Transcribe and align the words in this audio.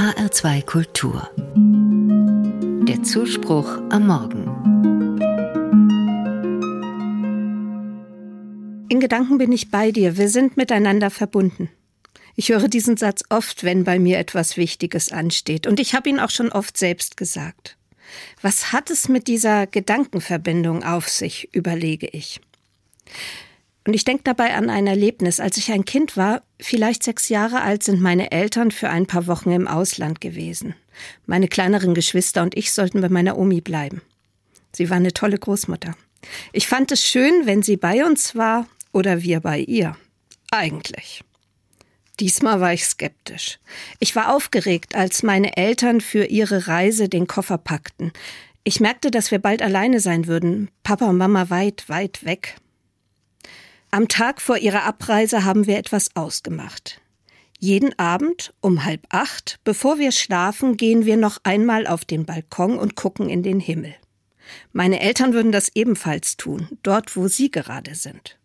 HR2 0.00 0.64
Kultur. 0.64 1.28
Der 2.88 3.02
Zuspruch 3.02 3.82
am 3.90 4.06
Morgen. 4.06 4.46
In 8.88 8.98
Gedanken 8.98 9.36
bin 9.36 9.52
ich 9.52 9.70
bei 9.70 9.92
dir, 9.92 10.16
wir 10.16 10.30
sind 10.30 10.56
miteinander 10.56 11.10
verbunden. 11.10 11.68
Ich 12.34 12.48
höre 12.48 12.68
diesen 12.68 12.96
Satz 12.96 13.24
oft, 13.28 13.62
wenn 13.62 13.84
bei 13.84 13.98
mir 13.98 14.18
etwas 14.18 14.56
Wichtiges 14.56 15.12
ansteht, 15.12 15.66
und 15.66 15.78
ich 15.78 15.94
habe 15.94 16.08
ihn 16.08 16.18
auch 16.18 16.30
schon 16.30 16.50
oft 16.50 16.78
selbst 16.78 17.18
gesagt. 17.18 17.76
Was 18.40 18.72
hat 18.72 18.88
es 18.88 19.10
mit 19.10 19.28
dieser 19.28 19.66
Gedankenverbindung 19.66 20.82
auf 20.82 21.10
sich, 21.10 21.54
überlege 21.54 22.06
ich. 22.06 22.40
Und 23.90 23.94
ich 23.94 24.04
denke 24.04 24.22
dabei 24.22 24.54
an 24.54 24.70
ein 24.70 24.86
Erlebnis. 24.86 25.40
Als 25.40 25.56
ich 25.56 25.72
ein 25.72 25.84
Kind 25.84 26.16
war, 26.16 26.44
vielleicht 26.60 27.02
sechs 27.02 27.28
Jahre 27.28 27.62
alt, 27.62 27.82
sind 27.82 28.00
meine 28.00 28.30
Eltern 28.30 28.70
für 28.70 28.88
ein 28.88 29.06
paar 29.06 29.26
Wochen 29.26 29.50
im 29.50 29.66
Ausland 29.66 30.20
gewesen. 30.20 30.76
Meine 31.26 31.48
kleineren 31.48 31.92
Geschwister 31.92 32.44
und 32.44 32.56
ich 32.56 32.70
sollten 32.70 33.00
bei 33.00 33.08
meiner 33.08 33.36
Omi 33.36 33.60
bleiben. 33.60 34.00
Sie 34.70 34.90
war 34.90 34.96
eine 34.96 35.12
tolle 35.12 35.38
Großmutter. 35.38 35.96
Ich 36.52 36.68
fand 36.68 36.92
es 36.92 37.04
schön, 37.04 37.46
wenn 37.46 37.64
sie 37.64 37.76
bei 37.76 38.06
uns 38.06 38.36
war 38.36 38.68
oder 38.92 39.24
wir 39.24 39.40
bei 39.40 39.58
ihr. 39.58 39.96
Eigentlich. 40.52 41.24
Diesmal 42.20 42.60
war 42.60 42.72
ich 42.72 42.84
skeptisch. 42.84 43.58
Ich 43.98 44.14
war 44.14 44.32
aufgeregt, 44.32 44.94
als 44.94 45.24
meine 45.24 45.56
Eltern 45.56 46.00
für 46.00 46.26
ihre 46.26 46.68
Reise 46.68 47.08
den 47.08 47.26
Koffer 47.26 47.58
packten. 47.58 48.12
Ich 48.62 48.78
merkte, 48.78 49.10
dass 49.10 49.32
wir 49.32 49.40
bald 49.40 49.62
alleine 49.62 49.98
sein 49.98 50.28
würden, 50.28 50.70
Papa 50.84 51.06
und 51.06 51.16
Mama 51.16 51.50
weit, 51.50 51.88
weit 51.88 52.24
weg. 52.24 52.54
Am 53.92 54.06
Tag 54.06 54.40
vor 54.40 54.56
ihrer 54.56 54.84
Abreise 54.84 55.44
haben 55.44 55.66
wir 55.66 55.76
etwas 55.76 56.14
ausgemacht. 56.14 57.00
Jeden 57.58 57.98
Abend 57.98 58.54
um 58.60 58.84
halb 58.84 59.04
acht, 59.08 59.58
bevor 59.64 59.98
wir 59.98 60.12
schlafen, 60.12 60.76
gehen 60.76 61.06
wir 61.06 61.16
noch 61.16 61.38
einmal 61.42 61.88
auf 61.88 62.04
den 62.04 62.24
Balkon 62.24 62.78
und 62.78 62.94
gucken 62.94 63.28
in 63.28 63.42
den 63.42 63.58
Himmel. 63.58 63.96
Meine 64.72 65.00
Eltern 65.00 65.32
würden 65.32 65.50
das 65.50 65.72
ebenfalls 65.74 66.36
tun, 66.36 66.68
dort 66.84 67.16
wo 67.16 67.26
sie 67.26 67.50
gerade 67.50 67.96
sind. 67.96 68.38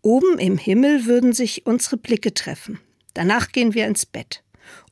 Oben 0.00 0.38
im 0.38 0.58
Himmel 0.58 1.06
würden 1.06 1.32
sich 1.32 1.66
unsere 1.66 1.96
Blicke 1.96 2.32
treffen. 2.32 2.78
Danach 3.14 3.50
gehen 3.50 3.74
wir 3.74 3.88
ins 3.88 4.06
Bett. 4.06 4.44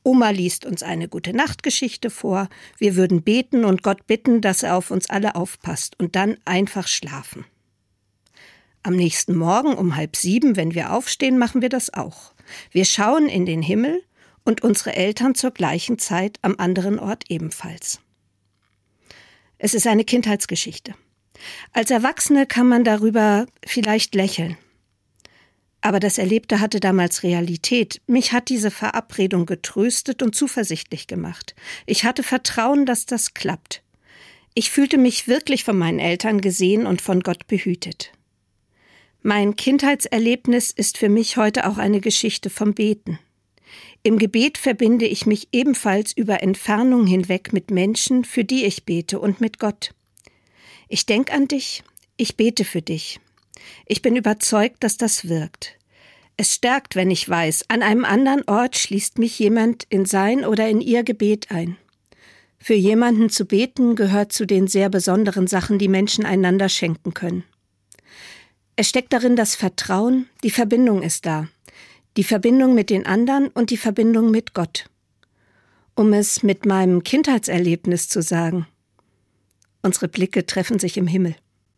Oma 0.03 0.31
liest 0.31 0.65
uns 0.65 0.83
eine 0.83 1.07
gute 1.07 1.33
Nachtgeschichte 1.33 2.09
vor, 2.09 2.49
wir 2.77 2.97
würden 2.97 3.21
beten 3.21 3.63
und 3.63 3.83
Gott 3.83 4.05
bitten, 4.05 4.41
dass 4.41 4.63
er 4.63 4.75
auf 4.75 4.91
uns 4.91 5.09
alle 5.09 5.35
aufpasst 5.35 5.97
und 5.97 6.17
dann 6.17 6.35
einfach 6.43 6.89
schlafen. 6.89 7.45
Am 8.83 8.95
nächsten 8.95 9.35
Morgen 9.35 9.75
um 9.75 9.95
halb 9.95 10.15
sieben, 10.15 10.55
wenn 10.55 10.73
wir 10.73 10.93
aufstehen, 10.93 11.37
machen 11.37 11.61
wir 11.61 11.69
das 11.69 11.93
auch. 11.93 12.33
Wir 12.71 12.85
schauen 12.85 13.27
in 13.27 13.45
den 13.45 13.61
Himmel 13.61 14.03
und 14.43 14.63
unsere 14.63 14.95
Eltern 14.95 15.35
zur 15.35 15.51
gleichen 15.51 15.99
Zeit 15.99 16.39
am 16.41 16.55
anderen 16.57 16.97
Ort 16.97 17.25
ebenfalls. 17.29 17.99
Es 19.59 19.75
ist 19.75 19.85
eine 19.85 20.03
Kindheitsgeschichte. 20.03 20.95
Als 21.73 21.91
Erwachsene 21.91 22.47
kann 22.47 22.67
man 22.67 22.83
darüber 22.83 23.45
vielleicht 23.65 24.15
lächeln. 24.15 24.57
Aber 25.81 25.99
das 25.99 26.17
Erlebte 26.17 26.59
hatte 26.59 26.79
damals 26.79 27.21
Realität. 27.23 28.01
Mich 28.07 28.33
hat 28.33 28.49
diese 28.49 28.71
Verabredung 28.71 29.45
getröstet 29.45 30.23
und 30.23 30.35
zuversichtlich 30.35 31.05
gemacht. 31.05 31.55
Ich 31.85 32.03
hatte 32.03 32.23
Vertrauen, 32.23 32.85
dass 32.87 33.05
das 33.05 33.33
klappt. 33.35 33.83
Ich 34.53 34.69
fühlte 34.69 34.97
mich 34.97 35.27
wirklich 35.27 35.63
von 35.63 35.77
meinen 35.77 35.99
Eltern 35.99 36.41
gesehen 36.41 36.85
und 36.85 37.01
von 37.01 37.21
Gott 37.21 37.47
behütet. 37.47 38.11
Mein 39.23 39.55
Kindheitserlebnis 39.55 40.71
ist 40.71 40.97
für 40.97 41.07
mich 41.07 41.37
heute 41.37 41.67
auch 41.67 41.77
eine 41.77 42.01
Geschichte 42.01 42.49
vom 42.49 42.73
Beten. 42.73 43.19
Im 44.01 44.17
Gebet 44.17 44.57
verbinde 44.57 45.05
ich 45.05 45.27
mich 45.27 45.49
ebenfalls 45.51 46.11
über 46.11 46.41
Entfernung 46.41 47.05
hinweg 47.05 47.53
mit 47.53 47.69
Menschen, 47.69 48.23
für 48.23 48.43
die 48.43 48.65
ich 48.65 48.83
bete 48.83 49.19
und 49.19 49.39
mit 49.39 49.59
Gott. 49.59 49.93
Ich 50.87 51.05
denke 51.05 51.33
an 51.33 51.47
dich, 51.47 51.83
ich 52.17 52.35
bete 52.35 52.65
für 52.65 52.81
dich. 52.81 53.19
Ich 53.85 54.01
bin 54.01 54.15
überzeugt, 54.15 54.83
dass 54.83 54.97
das 54.97 55.29
wirkt. 55.29 55.77
Es 56.35 56.55
stärkt, 56.55 56.95
wenn 56.95 57.11
ich 57.11 57.29
weiß, 57.29 57.65
an 57.67 57.83
einem 57.83 58.05
anderen 58.05 58.43
Ort 58.47 58.75
schließt 58.75 59.19
mich 59.19 59.37
jemand 59.37 59.85
in 59.89 60.05
sein 60.05 60.43
oder 60.45 60.67
in 60.67 60.81
ihr 60.81 61.03
Gebet 61.03 61.51
ein. 61.51 61.77
Für 62.57 62.73
jemanden 62.73 63.29
zu 63.29 63.45
beten 63.45 63.95
gehört 63.95 64.33
zu 64.33 64.47
den 64.47 64.65
sehr 64.67 64.89
besonderen 64.89 65.45
Sachen, 65.45 65.77
die 65.77 65.89
Menschen 65.89 66.25
einander 66.25 66.69
schenken 66.69 67.13
können. 67.13 67.43
Es 68.81 68.89
steckt 68.89 69.13
darin 69.13 69.35
das 69.35 69.53
Vertrauen, 69.53 70.27
die 70.43 70.49
Verbindung 70.49 71.03
ist 71.03 71.27
da. 71.27 71.47
Die 72.17 72.23
Verbindung 72.23 72.73
mit 72.73 72.89
den 72.89 73.05
anderen 73.05 73.49
und 73.49 73.69
die 73.69 73.77
Verbindung 73.77 74.31
mit 74.31 74.55
Gott. 74.55 74.89
Um 75.93 76.13
es 76.13 76.41
mit 76.41 76.65
meinem 76.65 77.03
Kindheitserlebnis 77.03 78.09
zu 78.09 78.23
sagen. 78.23 78.65
Unsere 79.83 80.07
Blicke 80.07 80.47
treffen 80.47 80.79
sich 80.79 80.97
im 80.97 81.05
Himmel. 81.05 81.35